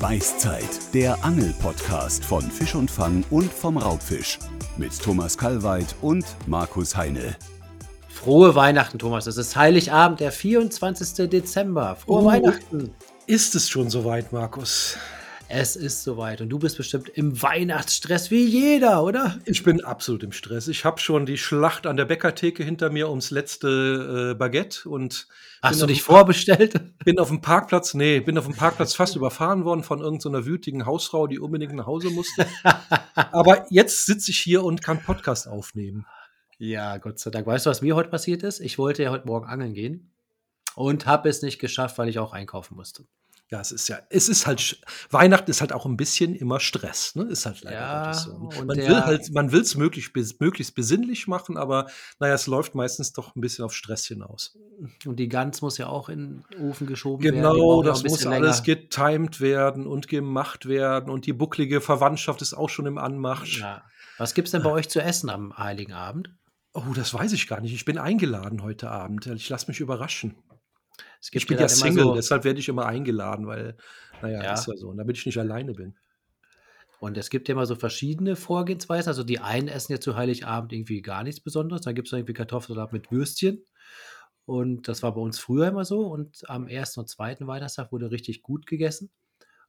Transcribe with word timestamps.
Beißzeit, 0.00 0.94
der 0.94 1.24
Angel-Podcast 1.24 2.24
von 2.24 2.42
Fisch 2.42 2.74
und 2.76 2.88
Fang 2.90 3.24
und 3.30 3.52
vom 3.52 3.76
Raubfisch. 3.76 4.38
Mit 4.76 4.96
Thomas 5.02 5.36
Kalweit 5.36 5.94
und 6.02 6.24
Markus 6.46 6.96
Heine. 6.96 7.36
Frohe 8.08 8.54
Weihnachten, 8.54 8.98
Thomas. 9.00 9.26
Es 9.26 9.36
ist 9.36 9.56
Heiligabend, 9.56 10.20
der 10.20 10.30
24. 10.30 11.28
Dezember. 11.28 11.96
Frohe 11.96 12.22
Oh. 12.22 12.26
Weihnachten. 12.26 12.90
Ist 13.26 13.56
es 13.56 13.68
schon 13.68 13.90
soweit, 13.90 14.32
Markus? 14.32 14.96
Es 15.50 15.76
ist 15.76 16.04
soweit 16.04 16.42
und 16.42 16.50
du 16.50 16.58
bist 16.58 16.76
bestimmt 16.76 17.08
im 17.08 17.40
Weihnachtsstress 17.40 18.30
wie 18.30 18.44
jeder, 18.44 19.02
oder? 19.02 19.38
Ich 19.46 19.62
bin 19.62 19.82
absolut 19.82 20.22
im 20.22 20.32
Stress. 20.32 20.68
Ich 20.68 20.84
habe 20.84 21.00
schon 21.00 21.24
die 21.24 21.38
Schlacht 21.38 21.86
an 21.86 21.96
der 21.96 22.04
Bäckertheke 22.04 22.62
hinter 22.62 22.90
mir 22.90 23.08
ums 23.08 23.30
letzte 23.30 24.32
äh, 24.32 24.38
Baguette 24.38 24.86
und 24.86 25.26
Hast 25.62 25.80
du 25.80 25.86
dich 25.86 26.02
vorbestellt? 26.02 26.78
bin 27.04 27.18
auf 27.18 27.28
dem 27.28 27.40
Parkplatz, 27.40 27.94
nee, 27.94 28.20
bin 28.20 28.36
auf 28.36 28.44
dem 28.44 28.54
Parkplatz 28.54 28.94
fast 28.94 29.16
überfahren 29.16 29.64
worden 29.64 29.84
von 29.84 30.00
irgendeiner 30.00 30.44
wütigen 30.44 30.84
Hausfrau, 30.84 31.26
die 31.26 31.38
unbedingt 31.38 31.74
nach 31.74 31.86
Hause 31.86 32.10
musste. 32.10 32.46
Aber 33.14 33.64
jetzt 33.70 34.04
sitze 34.04 34.30
ich 34.30 34.38
hier 34.38 34.62
und 34.62 34.82
kann 34.82 35.02
Podcast 35.02 35.48
aufnehmen. 35.48 36.04
Ja, 36.58 36.98
Gott 36.98 37.18
sei 37.20 37.30
Dank. 37.30 37.46
Weißt 37.46 37.64
du, 37.64 37.70
was 37.70 37.80
mir 37.80 37.96
heute 37.96 38.10
passiert 38.10 38.42
ist? 38.42 38.60
Ich 38.60 38.76
wollte 38.76 39.02
ja 39.02 39.10
heute 39.10 39.26
Morgen 39.26 39.46
angeln 39.46 39.72
gehen 39.72 40.12
und 40.74 41.06
habe 41.06 41.30
es 41.30 41.40
nicht 41.40 41.58
geschafft, 41.58 41.96
weil 41.96 42.10
ich 42.10 42.18
auch 42.18 42.34
einkaufen 42.34 42.76
musste. 42.76 43.04
Ja, 43.50 43.60
es 43.60 43.72
ist 43.72 43.88
ja, 43.88 43.98
es 44.10 44.28
ist 44.28 44.46
halt, 44.46 44.78
Weihnachten 45.10 45.50
ist 45.50 45.62
halt 45.62 45.72
auch 45.72 45.86
ein 45.86 45.96
bisschen 45.96 46.34
immer 46.34 46.60
Stress, 46.60 47.14
ne? 47.14 47.22
Ist 47.24 47.46
halt 47.46 47.62
leider 47.62 47.76
Ja, 47.76 48.12
so. 48.14 48.32
und 48.32 48.66
Man 48.66 48.76
will 48.76 49.00
halt, 49.00 49.32
man 49.32 49.52
will 49.52 49.62
es 49.62 49.74
möglichst, 49.74 50.12
möglichst 50.38 50.74
besinnlich 50.74 51.26
machen, 51.26 51.56
aber 51.56 51.86
naja, 52.20 52.34
es 52.34 52.46
läuft 52.46 52.74
meistens 52.74 53.14
doch 53.14 53.34
ein 53.34 53.40
bisschen 53.40 53.64
auf 53.64 53.74
Stress 53.74 54.04
hinaus. 54.06 54.58
Und 55.06 55.16
die 55.18 55.28
Gans 55.30 55.62
muss 55.62 55.78
ja 55.78 55.86
auch 55.86 56.10
in 56.10 56.44
den 56.52 56.68
Ofen 56.68 56.86
geschoben 56.86 57.24
werden. 57.24 57.36
Genau, 57.36 57.56
ja 57.56 57.62
auch 57.62 57.82
das 57.82 58.02
muss 58.02 58.12
bisschen 58.18 58.32
alles 58.34 58.58
länger. 58.66 58.80
getimed 58.82 59.40
werden 59.40 59.86
und 59.86 60.08
gemacht 60.08 60.66
werden 60.66 61.08
und 61.08 61.24
die 61.24 61.32
bucklige 61.32 61.80
Verwandtschaft 61.80 62.42
ist 62.42 62.52
auch 62.52 62.68
schon 62.68 62.84
im 62.84 62.98
Anmarsch. 62.98 63.60
Ja. 63.60 63.82
Was 64.18 64.34
gibt's 64.34 64.50
denn 64.50 64.62
bei 64.62 64.70
euch 64.70 64.90
zu 64.90 65.00
essen 65.00 65.30
am 65.30 65.56
Heiligen 65.56 65.94
Abend? 65.94 66.34
Oh, 66.74 66.92
das 66.94 67.14
weiß 67.14 67.32
ich 67.32 67.46
gar 67.46 67.60
nicht. 67.60 67.72
Ich 67.72 67.86
bin 67.86 67.96
eingeladen 67.96 68.62
heute 68.62 68.90
Abend. 68.90 69.26
Ich 69.26 69.48
lasse 69.48 69.68
mich 69.68 69.80
überraschen. 69.80 70.36
Es 71.20 71.30
Ich 71.32 71.46
bin 71.46 71.58
ja 71.58 71.68
Single, 71.68 72.04
so- 72.04 72.14
deshalb 72.14 72.44
werde 72.44 72.60
ich 72.60 72.68
immer 72.68 72.86
eingeladen, 72.86 73.46
weil, 73.46 73.76
naja, 74.22 74.42
Ja. 74.42 74.52
ist 74.54 74.66
ja 74.68 74.76
so. 74.76 74.88
Und 74.88 74.96
damit 74.98 75.16
ich 75.18 75.26
nicht 75.26 75.38
alleine 75.38 75.72
bin. 75.74 75.94
Und 77.00 77.16
es 77.16 77.30
gibt 77.30 77.48
ja 77.48 77.52
immer 77.52 77.66
so 77.66 77.76
verschiedene 77.76 78.34
Vorgehensweisen. 78.36 79.08
Also 79.08 79.22
die 79.22 79.38
einen 79.38 79.68
essen 79.68 79.92
ja 79.92 80.00
zu 80.00 80.16
Heiligabend 80.16 80.72
irgendwie 80.72 81.00
gar 81.00 81.22
nichts 81.22 81.40
Besonderes. 81.40 81.82
Dann 81.82 81.94
gibt 81.94 82.08
es 82.08 82.12
irgendwie 82.12 82.32
Kartoffelsalat 82.32 82.92
mit 82.92 83.10
Würstchen. 83.12 83.62
Und 84.46 84.88
das 84.88 85.02
war 85.02 85.14
bei 85.14 85.20
uns 85.20 85.38
früher 85.38 85.68
immer 85.68 85.84
so. 85.84 86.06
Und 86.06 86.48
am 86.48 86.66
ersten 86.66 87.00
und 87.00 87.08
zweiten 87.08 87.46
Weihnachtstag 87.46 87.92
wurde 87.92 88.10
richtig 88.10 88.42
gut 88.42 88.66
gegessen. 88.66 89.10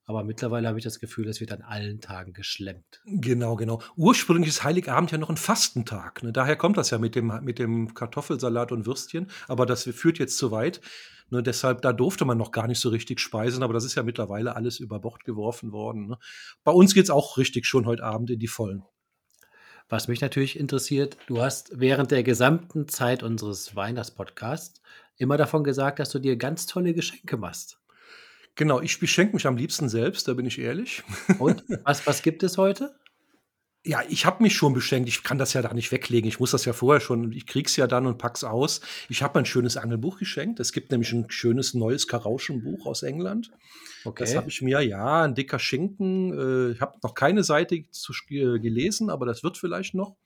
Aber 0.09 0.23
mittlerweile 0.23 0.67
habe 0.67 0.79
ich 0.79 0.83
das 0.83 0.99
Gefühl, 0.99 1.27
es 1.27 1.39
wird 1.39 1.51
an 1.51 1.61
allen 1.61 2.01
Tagen 2.01 2.33
geschlemmt. 2.33 2.99
Genau, 3.05 3.55
genau. 3.55 3.79
Ursprünglich 3.95 4.49
ist 4.49 4.63
Heiligabend 4.63 5.11
ja 5.11 5.19
noch 5.19 5.29
ein 5.29 5.37
Fastentag. 5.37 6.23
Ne? 6.23 6.33
Daher 6.33 6.55
kommt 6.55 6.77
das 6.77 6.89
ja 6.89 6.97
mit 6.97 7.13
dem, 7.13 7.31
mit 7.43 7.59
dem 7.59 7.93
Kartoffelsalat 7.93 8.71
und 8.71 8.87
Würstchen. 8.87 9.27
Aber 9.47 9.67
das 9.67 9.83
führt 9.83 10.17
jetzt 10.17 10.39
zu 10.39 10.49
weit. 10.49 10.81
Ne? 11.29 11.43
Deshalb, 11.43 11.83
da 11.83 11.93
durfte 11.93 12.25
man 12.25 12.39
noch 12.39 12.51
gar 12.51 12.65
nicht 12.65 12.79
so 12.79 12.89
richtig 12.89 13.19
speisen. 13.19 13.61
Aber 13.61 13.71
das 13.71 13.85
ist 13.85 13.93
ja 13.93 14.01
mittlerweile 14.01 14.55
alles 14.55 14.79
über 14.79 14.99
Bord 14.99 15.25
geworfen 15.25 15.71
worden. 15.73 16.07
Ne? 16.07 16.17
Bei 16.63 16.71
uns 16.71 16.95
geht 16.95 17.03
es 17.03 17.11
auch 17.11 17.37
richtig 17.37 17.67
schon 17.67 17.85
heute 17.85 18.03
Abend 18.03 18.31
in 18.31 18.39
die 18.39 18.47
Vollen. 18.47 18.81
Was 19.89 20.07
mich 20.07 20.21
natürlich 20.21 20.59
interessiert, 20.59 21.17
du 21.27 21.39
hast 21.39 21.79
während 21.79 22.09
der 22.09 22.23
gesamten 22.23 22.87
Zeit 22.87 23.21
unseres 23.21 23.75
Weihnachtspodcasts 23.75 24.81
immer 25.17 25.37
davon 25.37 25.63
gesagt, 25.63 25.99
dass 25.99 26.09
du 26.09 26.17
dir 26.17 26.35
ganz 26.35 26.65
tolle 26.65 26.95
Geschenke 26.95 27.37
machst. 27.37 27.78
Genau, 28.59 28.81
ich 28.81 28.99
beschenke 28.99 29.35
mich 29.35 29.47
am 29.47 29.55
liebsten 29.55 29.87
selbst, 29.87 30.27
da 30.27 30.33
bin 30.33 30.45
ich 30.45 30.59
ehrlich. 30.59 31.01
Und 31.39 31.63
was, 31.85 32.05
was 32.05 32.21
gibt 32.21 32.43
es 32.43 32.57
heute? 32.57 32.93
Ja, 33.85 34.01
ich 34.09 34.25
habe 34.25 34.43
mich 34.43 34.53
schon 34.53 34.73
beschenkt. 34.73 35.07
Ich 35.07 35.23
kann 35.23 35.37
das 35.37 35.53
ja 35.53 35.61
da 35.61 35.73
nicht 35.73 35.93
weglegen. 35.93 36.27
Ich 36.27 36.41
muss 36.41 36.51
das 36.51 36.65
ja 36.65 36.73
vorher 36.73 36.99
schon. 36.99 37.31
Ich 37.31 37.47
krieg's 37.47 37.77
ja 37.77 37.87
dann 37.87 38.05
und 38.05 38.17
pack's 38.17 38.43
aus. 38.43 38.81
Ich 39.07 39.23
habe 39.23 39.39
ein 39.39 39.45
schönes 39.45 39.77
Angelbuch 39.77 40.19
geschenkt. 40.19 40.59
Es 40.59 40.73
gibt 40.73 40.91
nämlich 40.91 41.13
ein 41.13 41.31
schönes 41.31 41.73
neues 41.73 42.09
Karauschenbuch 42.09 42.85
aus 42.85 43.01
England. 43.01 43.49
Das 44.17 44.35
habe 44.35 44.49
ich 44.49 44.61
mir, 44.61 44.81
ja, 44.81 45.23
ein 45.23 45.35
dicker 45.35 45.57
Schinken. 45.57 46.37
Äh, 46.37 46.71
ich 46.73 46.81
habe 46.81 46.99
noch 47.01 47.13
keine 47.13 47.45
Seite 47.45 47.85
zu, 47.91 48.11
äh, 48.29 48.59
gelesen, 48.59 49.09
aber 49.09 49.25
das 49.25 49.41
wird 49.41 49.57
vielleicht 49.57 49.93
noch. 49.93 50.17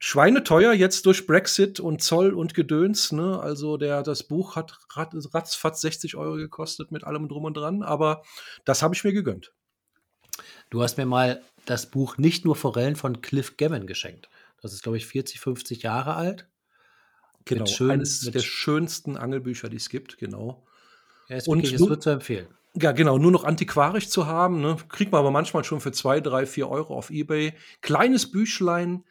Schweineteuer 0.00 0.72
jetzt 0.72 1.06
durch 1.06 1.26
Brexit 1.26 1.80
und 1.80 2.02
Zoll 2.02 2.32
und 2.32 2.54
Gedöns. 2.54 3.10
Ne? 3.12 3.40
Also 3.40 3.76
der, 3.76 4.02
das 4.02 4.22
Buch 4.22 4.54
hat 4.56 4.78
rat, 4.90 5.12
ratzfatz 5.34 5.80
60 5.80 6.16
Euro 6.16 6.36
gekostet 6.36 6.92
mit 6.92 7.04
allem 7.04 7.28
drum 7.28 7.44
und 7.44 7.56
dran. 7.56 7.82
Aber 7.82 8.22
das 8.64 8.82
habe 8.82 8.94
ich 8.94 9.02
mir 9.02 9.12
gegönnt. 9.12 9.52
Du 10.70 10.82
hast 10.82 10.98
mir 10.98 11.06
mal 11.06 11.42
das 11.66 11.90
Buch 11.90 12.16
Nicht 12.16 12.44
nur 12.44 12.54
Forellen 12.56 12.94
von 12.96 13.20
Cliff 13.22 13.56
Gammon 13.56 13.86
geschenkt. 13.86 14.28
Das 14.62 14.72
ist, 14.72 14.82
glaube 14.82 14.98
ich, 14.98 15.06
40, 15.06 15.40
50 15.40 15.82
Jahre 15.82 16.14
alt. 16.14 16.48
Genau, 17.44 17.66
schön- 17.66 17.90
eines 17.90 18.20
der 18.20 18.40
sch- 18.42 18.44
schönsten 18.44 19.16
Angelbücher, 19.16 19.68
die 19.68 19.76
es 19.76 19.88
gibt, 19.88 20.18
genau. 20.18 20.64
Er 21.28 21.38
ist 21.38 21.48
Und 21.48 21.58
wirklich, 21.58 21.74
es 21.74 21.80
nun- 21.80 21.90
wird 21.90 22.02
zu 22.02 22.10
empfehlen. 22.10 22.46
Ja, 22.74 22.92
genau, 22.92 23.18
nur 23.18 23.32
noch 23.32 23.44
antiquarisch 23.44 24.08
zu 24.08 24.26
haben, 24.26 24.60
ne? 24.60 24.76
kriegt 24.90 25.10
man 25.10 25.20
aber 25.20 25.30
manchmal 25.30 25.64
schon 25.64 25.80
für 25.80 25.90
zwei, 25.90 26.20
drei, 26.20 26.44
vier 26.46 26.68
Euro 26.68 26.94
auf 26.96 27.10
Ebay. 27.10 27.54
Kleines 27.80 28.30
Büchlein, 28.30 29.04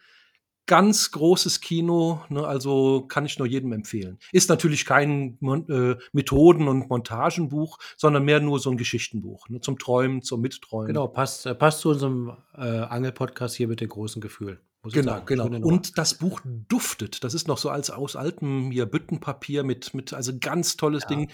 ganz 0.68 1.10
großes 1.10 1.60
Kino, 1.60 2.22
ne? 2.28 2.46
also 2.46 3.06
kann 3.08 3.26
ich 3.26 3.38
nur 3.38 3.48
jedem 3.48 3.72
empfehlen. 3.72 4.18
Ist 4.30 4.48
natürlich 4.48 4.84
kein 4.84 5.38
äh, 5.68 5.96
Methoden- 6.12 6.68
und 6.68 6.88
Montagenbuch, 6.88 7.78
sondern 7.96 8.24
mehr 8.24 8.38
nur 8.38 8.60
so 8.60 8.70
ein 8.70 8.76
Geschichtenbuch, 8.76 9.48
ne? 9.48 9.60
zum 9.60 9.78
Träumen, 9.78 10.22
zum 10.22 10.40
Mitträumen. 10.40 10.86
Genau, 10.86 11.08
passt, 11.08 11.46
äh, 11.46 11.54
passt 11.56 11.80
zu 11.80 11.88
unserem 11.88 12.36
äh, 12.56 12.60
Angel-Podcast 12.60 13.56
hier 13.56 13.66
mit 13.66 13.80
dem 13.80 13.88
großen 13.88 14.20
Gefühl. 14.20 14.60
Genau, 14.84 15.12
sagen. 15.12 15.26
genau. 15.26 15.66
Und 15.66 15.98
das 15.98 16.14
Buch 16.14 16.40
duftet. 16.44 17.24
Das 17.24 17.34
ist 17.34 17.48
noch 17.48 17.58
so 17.58 17.68
als 17.68 17.90
aus 17.90 18.14
altem 18.14 18.70
hier 18.70 18.86
Büttenpapier 18.86 19.64
mit, 19.64 19.92
mit 19.92 20.14
also 20.14 20.32
ganz 20.38 20.76
tolles 20.76 21.04
Ding. 21.06 21.30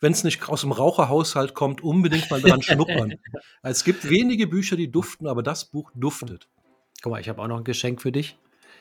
Wenn 0.00 0.12
es 0.12 0.24
nicht 0.24 0.48
aus 0.48 0.62
dem 0.62 0.72
Raucherhaushalt 0.72 1.54
kommt, 1.54 1.80
unbedingt 1.80 2.30
mal 2.30 2.40
dran 2.40 2.60
schnuppern. 2.60 3.14
Es 3.62 3.84
gibt 3.84 4.08
wenige 4.08 4.46
Bücher, 4.46 4.76
die 4.76 4.90
duften, 4.90 5.26
aber 5.26 5.42
das 5.42 5.66
Buch 5.66 5.90
duftet. 5.94 6.48
Guck 7.02 7.12
mal, 7.12 7.20
ich 7.20 7.28
habe 7.28 7.40
auch 7.40 7.48
noch 7.48 7.58
ein 7.58 7.64
Geschenk 7.64 8.02
für 8.02 8.12
dich. 8.12 8.36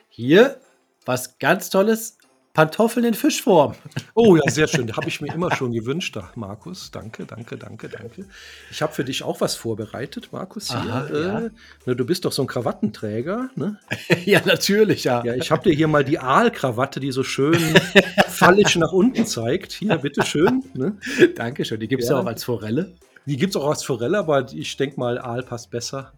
Hier, 0.10 0.60
was 1.06 1.40
ganz 1.40 1.70
Tolles: 1.70 2.18
Pantoffeln 2.58 3.06
in 3.06 3.14
Fischform. 3.14 3.76
Oh 4.16 4.36
ja, 4.36 4.50
sehr 4.50 4.68
schön. 4.68 4.92
Habe 4.98 5.08
ich 5.10 5.22
mir 5.22 5.32
immer 5.32 5.56
schon 5.56 5.72
gewünscht. 5.72 6.16
Da, 6.16 6.32
Markus, 6.34 6.90
danke, 6.90 7.28
danke, 7.28 7.56
danke, 7.56 7.88
danke. 7.88 8.26
Ich 8.72 8.82
habe 8.82 8.92
für 8.92 9.04
dich 9.04 9.22
auch 9.22 9.42
was 9.42 9.54
vorbereitet, 9.54 10.30
Markus. 10.32 10.70
Hier. 10.70 10.78
Aha, 10.78 11.06
äh, 11.06 11.22
ja. 11.22 11.40
ne, 11.86 11.96
du 11.96 12.04
bist 12.04 12.26
doch 12.26 12.32
so 12.32 12.42
ein 12.42 12.48
Krawattenträger. 12.48 13.52
Ne? 13.54 13.78
ja, 14.26 14.42
natürlich, 14.44 15.04
ja. 15.04 15.24
Ja, 15.24 15.36
ich 15.36 15.52
habe 15.52 15.70
dir 15.70 15.76
hier 15.76 15.88
mal 15.88 16.04
die 16.04 16.18
Aalkrawatte, 16.18 17.00
die 17.00 17.12
so 17.12 17.22
schön 17.22 17.60
fallig 18.28 18.76
nach 18.76 18.92
unten 18.92 19.28
zeigt. 19.28 19.74
Hier, 19.74 19.96
bitteschön. 19.98 20.64
Ne? 20.74 20.98
Dankeschön. 21.36 21.80
Die 21.80 21.88
gibt 21.88 22.02
es 22.02 22.10
ja. 22.10 22.16
Ja. 22.16 22.24
auch 22.24 22.26
als 22.26 22.44
Forelle. 22.44 22.96
Die 23.28 23.38
gibt 23.38 23.52
es 23.52 23.62
auch 23.62 23.70
als 23.70 23.84
Forelle, 23.84 24.18
aber 24.18 24.52
ich 24.52 24.76
denke 24.78 25.00
mal, 25.00 25.20
Aal 25.20 25.44
passt 25.44 25.70
besser. 25.70 26.12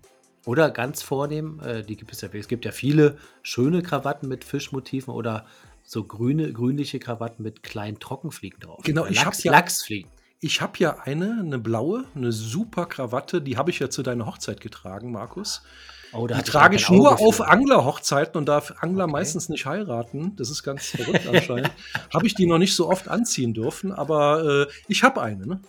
Oder 0.46 0.72
ganz 0.72 1.02
vornehm, 1.02 1.60
äh, 1.64 1.84
die 1.84 1.96
gibt 1.98 2.12
es 2.12 2.22
ja. 2.22 2.30
Es 2.34 2.48
gibt 2.48 2.66
ja 2.66 2.72
viele 2.72 3.18
schöne 3.44 3.82
Krawatten 3.82 4.28
mit 4.28 4.44
Fischmotiven 4.44 5.14
oder 5.14 5.46
so 5.84 6.04
grüne, 6.04 6.54
grünliche 6.54 7.00
Krawatten 7.00 7.44
mit 7.44 7.64
kleinen 7.64 8.00
Trockenfliegen 8.00 8.60
drauf. 8.60 8.82
Genau, 8.84 9.02
Oder 9.02 9.12
ich 9.12 9.20
hab 9.20 9.26
Lachs, 9.28 9.44
ja- 9.44 9.52
Lachsfliegen. 9.52 10.10
Ich 10.42 10.62
habe 10.62 10.74
ja 10.78 11.00
eine, 11.04 11.38
eine 11.42 11.60
blaue, 11.60 12.06
eine 12.16 12.32
super 12.32 12.86
Krawatte, 12.86 13.42
die 13.42 13.58
habe 13.58 13.72
ich 13.72 13.80
ja 13.80 13.90
zu 13.90 14.04
deiner 14.04 14.26
Hochzeit 14.26 14.62
getragen, 14.62 15.12
Markus. 15.12 15.64
Oh, 16.14 16.28
Die 16.28 16.34
trage 16.44 16.78
ich 16.78 16.90
nur 16.90 17.12
Auge 17.12 17.22
auf 17.26 17.36
für. 17.36 17.48
Anglerhochzeiten 17.50 18.38
und 18.38 18.46
darf 18.48 18.74
Angler 18.80 19.04
Okay. 19.04 19.12
meistens 19.12 19.50
nicht 19.50 19.66
heiraten. 19.66 20.36
Das 20.38 20.50
ist 20.50 20.64
ganz 20.64 20.86
verrückt 20.88 21.28
anscheinend. 21.28 21.72
habe 22.14 22.26
ich 22.26 22.34
die 22.36 22.46
noch 22.48 22.58
nicht 22.58 22.74
so 22.74 22.90
oft 22.90 23.10
anziehen 23.10 23.54
dürfen, 23.54 23.92
aber 23.92 24.68
äh, 24.70 24.72
ich 24.88 25.04
habe 25.04 25.22
eine. 25.22 25.46
Ne? 25.46 25.62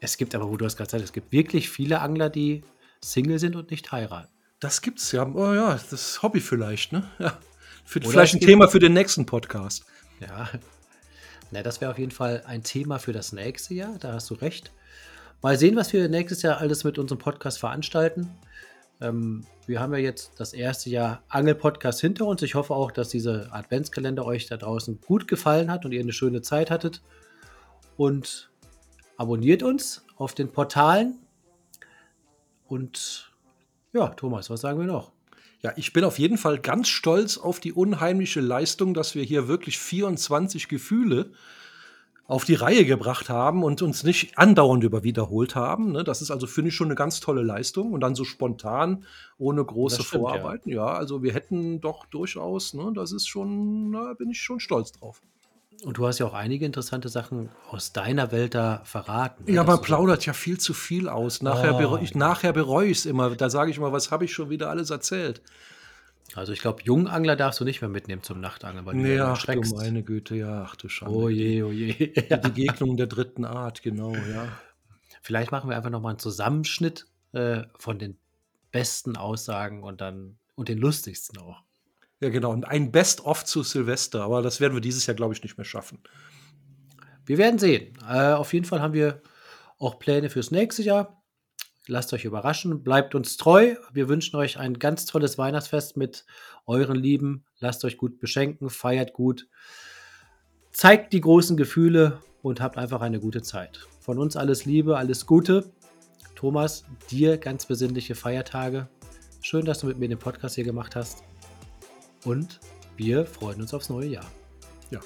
Es 0.00 0.16
gibt 0.18 0.34
aber, 0.34 0.50
wo 0.50 0.56
du 0.56 0.64
hast 0.64 0.76
gerade 0.76 0.88
gesagt, 0.88 1.04
es 1.04 1.12
gibt 1.12 1.30
wirklich 1.32 1.70
viele 1.70 2.00
Angler, 2.00 2.28
die 2.28 2.64
Single 3.02 3.38
sind 3.38 3.56
und 3.56 3.70
nicht 3.70 3.92
heiraten. 3.92 4.32
Das 4.60 4.82
gibt's 4.82 5.12
ja. 5.12 5.26
Oh 5.26 5.54
ja, 5.54 5.72
das 5.72 5.92
ist 5.92 6.22
Hobby 6.22 6.40
vielleicht. 6.40 6.92
Ne? 6.92 7.08
Ja. 7.18 7.38
Für, 7.84 8.00
vielleicht 8.00 8.34
ein 8.34 8.40
Thema 8.40 8.68
für 8.68 8.80
den 8.80 8.92
nächsten 8.92 9.24
Podcast. 9.24 9.84
Ja. 10.20 10.48
Na, 11.50 11.62
das 11.62 11.80
wäre 11.80 11.90
auf 11.90 11.98
jeden 11.98 12.10
Fall 12.10 12.42
ein 12.46 12.62
Thema 12.62 12.98
für 12.98 13.12
das 13.12 13.32
nächste 13.32 13.74
Jahr, 13.74 13.96
da 13.98 14.12
hast 14.12 14.28
du 14.28 14.34
recht. 14.34 14.72
Mal 15.40 15.56
sehen, 15.56 15.76
was 15.76 15.92
wir 15.92 16.08
nächstes 16.08 16.42
Jahr 16.42 16.58
alles 16.58 16.84
mit 16.84 16.98
unserem 16.98 17.18
Podcast 17.18 17.58
veranstalten. 17.58 18.28
Ähm, 19.00 19.46
wir 19.66 19.80
haben 19.80 19.92
ja 19.92 20.00
jetzt 20.00 20.32
das 20.36 20.52
erste 20.52 20.90
Jahr 20.90 21.22
Angel-Podcast 21.28 22.00
hinter 22.00 22.26
uns. 22.26 22.42
Ich 22.42 22.54
hoffe 22.54 22.74
auch, 22.74 22.90
dass 22.90 23.10
dieser 23.10 23.54
Adventskalender 23.54 24.24
euch 24.26 24.46
da 24.46 24.56
draußen 24.56 25.00
gut 25.00 25.28
gefallen 25.28 25.70
hat 25.70 25.84
und 25.84 25.92
ihr 25.92 26.00
eine 26.00 26.12
schöne 26.12 26.42
Zeit 26.42 26.70
hattet. 26.70 27.02
Und 27.96 28.50
abonniert 29.16 29.62
uns 29.62 30.04
auf 30.16 30.34
den 30.34 30.50
Portalen. 30.50 31.18
Und 32.68 33.32
ja, 33.92 34.08
Thomas, 34.08 34.50
was 34.50 34.60
sagen 34.60 34.78
wir 34.78 34.86
noch? 34.86 35.10
Ja, 35.62 35.72
ich 35.76 35.92
bin 35.92 36.04
auf 36.04 36.20
jeden 36.20 36.38
Fall 36.38 36.58
ganz 36.60 36.86
stolz 36.88 37.36
auf 37.36 37.58
die 37.58 37.72
unheimliche 37.72 38.40
Leistung, 38.40 38.94
dass 38.94 39.16
wir 39.16 39.24
hier 39.24 39.48
wirklich 39.48 39.78
24 39.78 40.68
Gefühle 40.68 41.32
auf 42.28 42.44
die 42.44 42.54
Reihe 42.54 42.84
gebracht 42.84 43.30
haben 43.30 43.64
und 43.64 43.80
uns 43.80 44.04
nicht 44.04 44.36
andauernd 44.36 44.84
über 44.84 45.02
wiederholt 45.02 45.56
haben. 45.56 45.92
Ne? 45.92 46.04
Das 46.04 46.20
ist 46.20 46.30
also, 46.30 46.46
finde 46.46 46.68
ich, 46.68 46.76
schon 46.76 46.88
eine 46.88 46.94
ganz 46.94 47.20
tolle 47.20 47.42
Leistung. 47.42 47.92
Und 47.92 48.00
dann 48.02 48.14
so 48.14 48.24
spontan, 48.24 49.04
ohne 49.38 49.64
große 49.64 50.02
stimmt, 50.02 50.12
ja. 50.12 50.18
Vorarbeiten. 50.18 50.70
Ja. 50.70 50.86
also 50.86 51.22
wir 51.22 51.32
hätten 51.32 51.80
doch 51.80 52.04
durchaus, 52.04 52.74
ne, 52.74 52.92
das 52.94 53.12
ist 53.12 53.26
schon, 53.26 53.92
da 53.92 54.12
bin 54.12 54.30
ich 54.30 54.40
schon 54.40 54.60
stolz 54.60 54.92
drauf. 54.92 55.22
Und 55.84 55.96
du 55.96 56.06
hast 56.06 56.18
ja 56.18 56.26
auch 56.26 56.34
einige 56.34 56.66
interessante 56.66 57.08
Sachen 57.08 57.50
aus 57.70 57.92
deiner 57.92 58.32
Welt 58.32 58.54
da 58.54 58.82
verraten. 58.84 59.44
ne? 59.44 59.52
Ja, 59.52 59.64
man 59.64 59.76
du 59.76 59.82
plaudert 59.82 60.26
ja 60.26 60.32
viel 60.32 60.58
zu 60.58 60.74
viel 60.74 61.08
aus. 61.08 61.40
Nachher, 61.40 61.76
Oh, 61.76 61.78
bereue 61.78 62.02
ich, 62.02 62.14
nachher 62.14 62.52
bereue 62.52 62.88
ich 62.88 62.98
es 62.98 63.06
immer. 63.06 63.34
Da 63.36 63.48
sage 63.48 63.70
ich 63.70 63.76
immer, 63.76 63.92
was 63.92 64.10
habe 64.10 64.24
ich 64.24 64.32
schon 64.32 64.50
wieder 64.50 64.70
alles 64.70 64.90
erzählt? 64.90 65.40
Also 66.34 66.52
ich 66.52 66.60
glaube, 66.60 66.82
Jungangler 66.82 67.36
darfst 67.36 67.60
du 67.60 67.64
nicht 67.64 67.80
mehr 67.80 67.88
mitnehmen 67.88 68.22
zum 68.22 68.40
Nachtangeln, 68.40 68.84
weil 68.86 68.94
du 68.94 69.00
Nee, 69.00 69.16
dann 69.16 69.30
ach 69.30 69.44
du 69.44 69.60
meine 69.76 70.02
Güte, 70.02 70.34
ja, 70.36 70.64
ach 70.66 70.76
du 70.76 70.88
Schande. 70.88 71.14
Oh 71.14 71.28
je, 71.28 71.62
oh 71.62 71.70
je. 71.70 71.92
Die 71.94 72.36
Begegnung 72.42 72.96
der 72.96 73.06
dritten 73.06 73.44
Art, 73.44 73.82
genau, 73.82 74.14
ja. 74.14 74.48
Vielleicht 75.22 75.52
machen 75.52 75.70
wir 75.70 75.76
einfach 75.76 75.90
nochmal 75.90 76.10
einen 76.10 76.18
Zusammenschnitt 76.18 77.06
äh, 77.32 77.62
von 77.76 77.98
den 77.98 78.18
besten 78.72 79.16
Aussagen 79.16 79.82
und 79.82 80.00
dann 80.00 80.38
und 80.54 80.68
den 80.68 80.78
lustigsten 80.78 81.38
auch. 81.38 81.62
Ja, 82.20 82.30
genau. 82.30 82.50
Und 82.50 82.66
ein 82.66 82.90
Best-of 82.90 83.44
zu 83.44 83.62
Silvester, 83.62 84.22
aber 84.22 84.42
das 84.42 84.60
werden 84.60 84.74
wir 84.74 84.80
dieses 84.80 85.06
Jahr, 85.06 85.14
glaube 85.14 85.34
ich, 85.34 85.42
nicht 85.42 85.56
mehr 85.56 85.64
schaffen. 85.64 86.00
Wir 87.26 87.38
werden 87.38 87.58
sehen. 87.58 87.92
Äh, 88.08 88.32
auf 88.32 88.52
jeden 88.52 88.64
Fall 88.64 88.80
haben 88.80 88.94
wir 88.94 89.22
auch 89.78 89.98
Pläne 89.98 90.30
fürs 90.30 90.50
nächste 90.50 90.82
Jahr. 90.82 91.22
Lasst 91.86 92.12
euch 92.12 92.24
überraschen, 92.24 92.82
bleibt 92.82 93.14
uns 93.14 93.36
treu. 93.36 93.76
Wir 93.92 94.08
wünschen 94.08 94.36
euch 94.36 94.58
ein 94.58 94.78
ganz 94.78 95.06
tolles 95.06 95.38
Weihnachtsfest 95.38 95.96
mit 95.96 96.26
euren 96.66 96.96
Lieben. 96.96 97.46
Lasst 97.60 97.84
euch 97.84 97.96
gut 97.96 98.20
beschenken, 98.20 98.68
feiert 98.68 99.14
gut, 99.14 99.48
zeigt 100.70 101.12
die 101.12 101.20
großen 101.20 101.56
Gefühle 101.56 102.20
und 102.42 102.60
habt 102.60 102.76
einfach 102.76 103.00
eine 103.00 103.20
gute 103.20 103.42
Zeit. 103.42 103.86
Von 104.00 104.18
uns 104.18 104.36
alles 104.36 104.64
Liebe, 104.64 104.98
alles 104.98 105.24
Gute. 105.24 105.72
Thomas, 106.34 106.84
dir 107.10 107.38
ganz 107.38 107.66
besinnliche 107.66 108.14
Feiertage. 108.14 108.88
Schön, 109.40 109.64
dass 109.64 109.80
du 109.80 109.86
mit 109.86 109.98
mir 109.98 110.08
den 110.08 110.18
Podcast 110.18 110.56
hier 110.56 110.64
gemacht 110.64 110.94
hast. 110.94 111.24
Und 112.24 112.60
wir 112.96 113.26
freuen 113.26 113.60
uns 113.60 113.72
aufs 113.74 113.88
neue 113.88 114.08
Jahr. 114.08 114.30
Ja. 114.90 115.00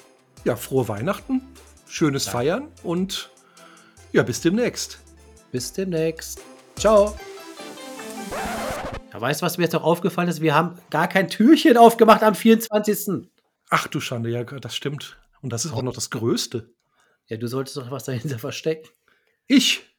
Ja, 0.45 0.55
frohe 0.55 0.87
Weihnachten, 0.87 1.41
schönes 1.87 2.25
Danke. 2.25 2.37
Feiern 2.37 2.67
und 2.83 3.29
ja, 4.11 4.23
bis 4.23 4.41
demnächst. 4.41 4.99
Bis 5.51 5.73
demnächst. 5.73 6.41
Ciao. 6.75 7.17
Ja, 9.11 9.21
weißt 9.21 9.41
du, 9.41 9.45
was 9.45 9.57
mir 9.57 9.65
jetzt 9.65 9.73
noch 9.73 9.83
aufgefallen 9.83 10.27
ist? 10.27 10.41
Wir 10.41 10.55
haben 10.55 10.79
gar 10.89 11.07
kein 11.07 11.27
Türchen 11.27 11.77
aufgemacht 11.77 12.23
am 12.23 12.35
24. 12.35 13.29
Ach 13.69 13.87
du 13.87 13.99
Schande, 13.99 14.29
ja, 14.29 14.43
das 14.43 14.75
stimmt. 14.75 15.17
Und 15.41 15.51
das 15.53 15.65
ist 15.65 15.73
auch 15.73 15.81
noch 15.81 15.93
das 15.93 16.09
Größte. 16.09 16.73
Ja, 17.27 17.37
du 17.37 17.47
solltest 17.47 17.77
doch 17.77 17.91
was 17.91 18.05
dahinter 18.05 18.39
verstecken. 18.39 18.89
Ich. 19.47 19.92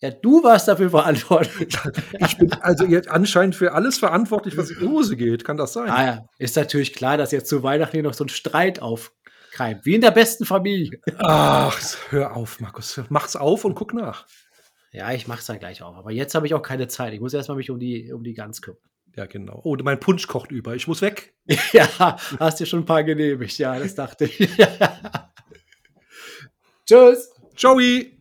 Ja, 0.00 0.10
du 0.10 0.44
warst 0.44 0.68
dafür 0.68 0.90
verantwortlich. 0.90 1.76
Ich 2.18 2.38
bin 2.38 2.52
also 2.52 2.84
jetzt 2.84 3.08
anscheinend 3.08 3.54
für 3.54 3.72
alles 3.72 3.98
verantwortlich, 3.98 4.56
was 4.56 4.70
in 4.70 4.80
die 4.80 4.86
Hose 4.86 5.16
geht. 5.16 5.44
Kann 5.44 5.56
das 5.56 5.72
sein? 5.72 5.88
ah 5.88 6.04
ja, 6.04 6.26
ist 6.38 6.56
natürlich 6.56 6.92
klar, 6.92 7.16
dass 7.16 7.32
jetzt 7.32 7.48
zu 7.48 7.62
Weihnachten 7.62 7.92
hier 7.92 8.02
noch 8.02 8.14
so 8.14 8.24
ein 8.24 8.28
Streit 8.28 8.80
aufkeimt. 8.80 9.84
Wie 9.84 9.94
in 9.94 10.00
der 10.02 10.10
besten 10.10 10.44
Familie. 10.44 11.00
Ach, 11.18 11.80
hör 12.10 12.36
auf, 12.36 12.60
Markus. 12.60 13.00
Mach's 13.08 13.36
auf 13.36 13.64
und 13.64 13.74
guck 13.74 13.94
nach. 13.94 14.26
Ja, 14.92 15.12
ich 15.12 15.26
mach's 15.28 15.46
dann 15.46 15.58
gleich 15.58 15.82
auf. 15.82 15.96
Aber 15.96 16.10
jetzt 16.10 16.34
habe 16.34 16.46
ich 16.46 16.54
auch 16.54 16.62
keine 16.62 16.88
Zeit. 16.88 17.12
Ich 17.12 17.20
muss 17.20 17.34
erstmal 17.34 17.56
mich 17.56 17.70
um 17.70 17.78
die, 17.78 18.12
um 18.12 18.22
die 18.22 18.34
Gans 18.34 18.60
kümmern. 18.60 18.80
Ja, 19.14 19.24
genau. 19.24 19.60
Oh, 19.64 19.76
mein 19.82 19.98
Punsch 19.98 20.26
kocht 20.26 20.52
über. 20.52 20.74
Ich 20.74 20.86
muss 20.88 21.00
weg. 21.00 21.34
ja, 21.72 22.16
hast 22.38 22.60
dir 22.60 22.66
schon 22.66 22.80
ein 22.80 22.86
paar 22.86 23.02
genehmigt. 23.02 23.56
Ja, 23.58 23.78
das 23.78 23.94
dachte 23.94 24.26
ich. 24.26 24.48
Tschüss. 26.86 27.30
Joey! 27.56 28.15